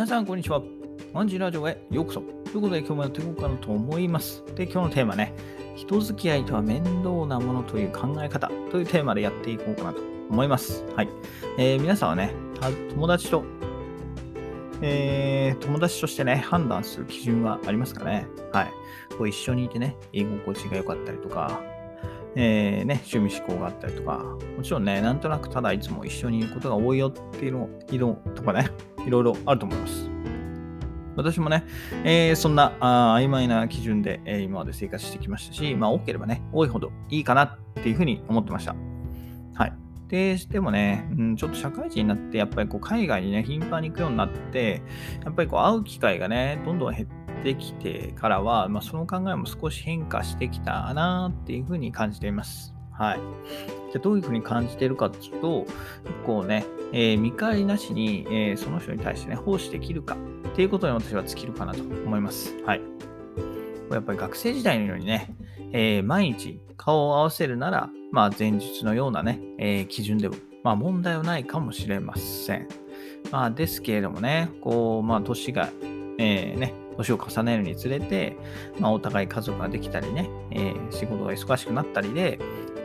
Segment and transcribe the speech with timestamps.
[0.00, 0.62] 皆さん、こんにちは。
[1.12, 2.20] マンジラジオへようこそ。
[2.22, 4.42] ということで、今日もやっていこうかなと思います。
[4.54, 5.34] で、今日のテーマね、
[5.76, 10.00] 人付き合いとは面倒なものという考え方というテーマでやっていこうかなと
[10.30, 10.86] 思います。
[10.96, 11.08] はい。
[11.58, 12.32] えー皆さんはね、
[12.94, 13.44] 友達と、
[14.80, 18.26] えー友達としてね、判断する基準はありますかね？
[18.54, 18.70] はい。
[19.18, 21.60] こう一緒にいてね、居心地が良かったりとか、
[22.36, 24.18] えーね、趣味思考があったりとか、
[24.56, 28.68] もちろんね、なんとなくただいつも一緒にいることが多いよっていうのいるとかね、
[29.06, 30.10] いろいろあると思います。
[31.16, 31.64] 私もね、
[32.04, 38.74] えーそんなあ曖昧な基準で、えー今まで生活してきましたし、まあ多ければね、多いほどいいかなっていうふうに思ってました。
[39.54, 39.72] はい。
[40.10, 44.82] で、でもね、うん、ちょっと社会人になって、やっぱりこう海外にね、頻繁に行くようになって、
[45.24, 52.74] やっぱりこう会う機会がね、どんどん減っててきてからは、まあ、その考えも少し変化してきたなっていうふうに感じています。
[52.92, 53.20] はい。
[53.92, 55.74] じゃどういうふうに感じているかっていうと、結
[56.24, 60.16] 構ね、えー見返りなしに、えーその人に対してね、奉仕できるか
[60.52, 62.54] っていうことに私は尽きるかなと思います。
[62.64, 62.80] はい。
[63.90, 65.34] やっぱり学生時代のようにね、
[65.72, 72.68] えー毎日顔を合わせるなら、まあ前日のようなね、え基準でも、まあ問題はないかもしれません。
[73.30, 75.70] まあですけれどもね、こう、まあ年が、
[76.18, 78.36] えね、年を重ねるにつれて、
[78.78, 82.38] まあお互い家族ができたりね、えー仕事が忙しくなったりで、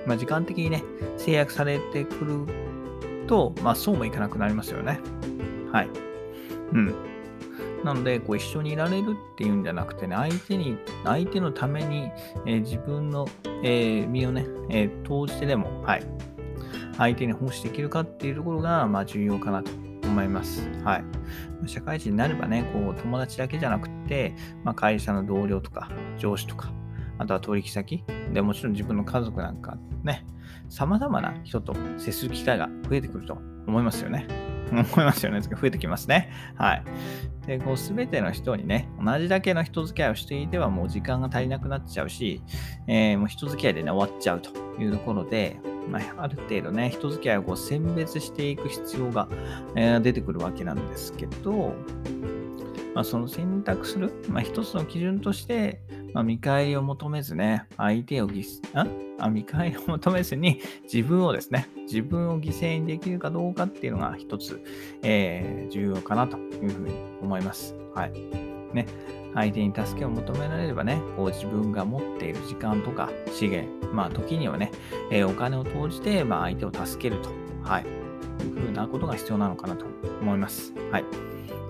[0.05, 0.83] まあ時間的にね、
[1.17, 4.99] 制約されてくると、まあそうもいかなくなりますよね。
[5.71, 5.89] はい。
[6.73, 6.95] うん。
[7.83, 12.09] なので、こう一緒にいられるっていうんじゃなくてね、相手に、相手のために、
[12.45, 13.27] えー自分の、
[13.63, 16.03] えー身をね、えー投じてでも、はい、
[16.97, 19.71] 相手に奉仕できるかっていうところが、まあ重要かなと
[20.15, 20.69] 思います。
[20.85, 21.03] はい。
[21.67, 26.71] 社会人になればね、こう友達だけじゃなくて、まあ、会社の同僚とか上司とか、
[27.17, 30.25] あとは取引先、でもちろん自分の家族なんかね、
[30.69, 34.54] 様々な人と接する機会が増えてくると思いますよね。
[34.71, 35.41] 思いますよね。
[35.41, 36.31] 増えてきますね。
[36.55, 36.83] はい。
[37.47, 42.41] で、こう、すべての人にね、同じだけの人付き合いをしていてはもう時間が足りなくなっちゃうし、
[42.87, 45.57] えーもう人付き合いでね、終わっちゃうというところで、
[45.89, 49.27] まあ、ある程度ね、人付き合いをこう選別していく必要が、
[49.75, 51.73] えー出てくるわけなんですけど、
[52.95, 55.81] まあ、その選択する、まあ、一つの基準として、
[56.15, 58.87] まあ、見返りを求めずね、相手を犠牲、
[59.19, 59.29] あ？
[59.29, 60.61] 見返りを求めずに
[60.91, 64.63] 自分をですね、自分を犠牲にできるかどうかっていうのが一つ、
[65.03, 67.75] えー重要かなというふうに思います。
[67.93, 68.13] はい。
[68.73, 68.85] ね。
[69.33, 74.71] 相手に助けを求められればね、こう自分が持っている時間とか資源、まあ時にはね、
[75.11, 77.29] えーお金を投じて、まあ相手を助けると、
[77.61, 78.04] はい。
[78.45, 79.85] いうふうなことが必要なのかなと
[80.21, 80.73] 思います。
[80.91, 81.05] はい。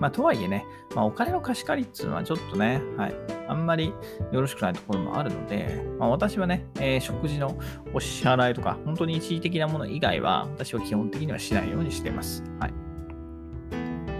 [0.00, 3.14] まあとはいえね、まあお金の貸し借りっていうのはちょっとね、はい。
[3.48, 3.94] あんまり
[4.32, 7.56] よろしくないところもあるので、まあ私はね、えー食事の
[7.94, 12.42] お支払いとか、本当に一時的なもの以外は、私は基本的にはしないようにしています。
[12.60, 12.86] はい。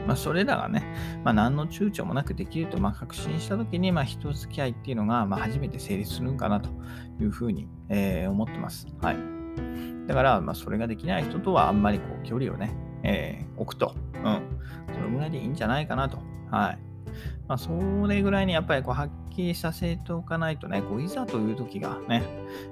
[0.06, 0.84] まあ、それらがね、
[1.24, 6.70] まあ、何の躊躇もなくできると、まあ、確信したときに、まあ、人付き合いっていうのが、まあ、初めて成立するんかなと
[7.20, 8.86] いうふうに、えー思ってます。
[9.02, 9.16] はい。
[10.06, 13.94] だから、まあ、それができない人とは、あんまりこう、距離をね、えー置くと。
[14.14, 14.42] うん。
[14.94, 16.18] それぐらいでいいんじゃないかなと。
[16.50, 16.78] はい。
[17.48, 17.70] まあ、そ
[18.06, 22.22] れぐらいにやっぱりこう、はっきりさせておかないとね、こう、いざという時がね、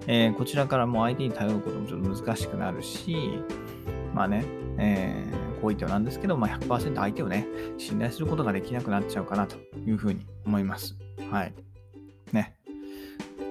[0.07, 3.17] えーこちらからもう相手に頼ることもちょっと難しくなるし、
[4.15, 4.45] まあね、
[4.79, 7.47] えーこう言ってはなんですけど、まあ、100%相手をね、
[7.79, 10.95] 信頼することができなくなっちゃうかなというふうに思います。
[11.31, 11.55] はい。
[12.33, 12.55] ね。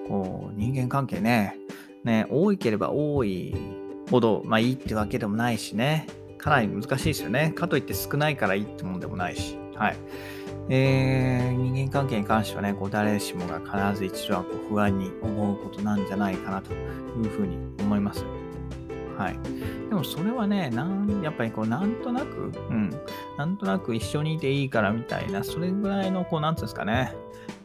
[0.07, 1.57] こう、人間関係ね、
[2.03, 3.55] ね、多いければ多い
[4.09, 7.53] ほど、まあいいってわけでもないしね、かなり難しいですよね。
[7.55, 9.97] かといって少ないからいいってもんでもないし、はい。
[10.69, 16.75] えー人間関係に関してはね、こう誰しもが必ず一度はこう不安に思うことなんじゃないかなとい
[17.21, 18.25] うふうに思います。
[19.17, 19.39] はい。
[19.89, 22.89] でもそれはね、なんやっぱりこう、なんとなく、うん、
[23.37, 27.13] なんとなく一緒にいていいからみたいな、それぐらいの、こう、なんつうんですかね、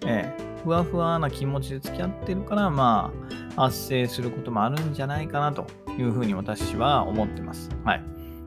[0.06, 3.12] ええふわふわな気持ちで付き合ってるから、ま
[3.56, 5.66] あ、発生することもあるんじゃないかなと
[5.98, 7.70] いうふうに私は思ってます。
[7.84, 8.04] はい。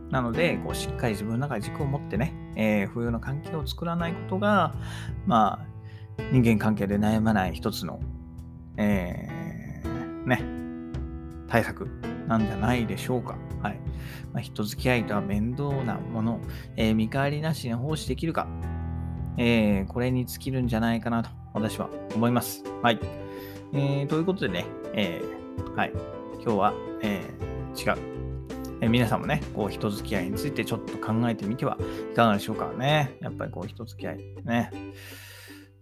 [0.10, 4.76] なので、こう、しっかり自分の中で軸を持ってね、えー、冬の関係を作らないことが、
[5.26, 8.00] まあ、人間関係で悩まない一つの、
[8.78, 10.44] えー、ね、
[11.48, 11.90] 対策
[12.32, 13.36] なんじゃないでしょうか。
[13.62, 13.80] はい。
[14.32, 16.40] まあ、人付き合いとは面倒なもの、
[16.78, 18.48] えー見返りなしに奉仕できるか、
[19.38, 22.64] えーこれに尽きるんじゃないかなと私は思います。
[22.82, 23.00] はい。
[23.74, 25.92] えーということでね、えーはい。
[26.42, 28.02] 今日は、えー違う。
[28.82, 31.78] え皆さんもね、こう人付き合いについてちょっと考えてみては
[32.12, 33.18] いかがでしょうかね。
[33.22, 34.72] やっぱりこう人付き合いね。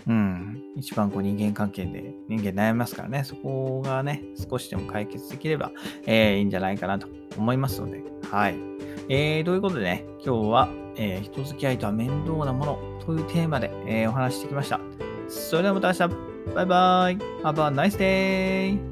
[0.10, 5.72] うん、一番こう人間関係で人間悩みますからね、そこがね、少しでも解決できれば、
[6.08, 7.08] えーいいんじゃないかなと
[7.38, 8.02] 思いますので、
[8.32, 8.56] はい。
[9.08, 14.80] えー、ということでね、今日は、えー人付き合いとは面倒なものというテーマで、えーお話ししてきました。
[15.28, 16.16] それではまた明日。
[16.56, 17.18] バイバイ。
[17.44, 18.89] Have a nice day.